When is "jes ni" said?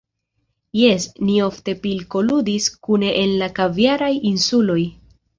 0.77-1.35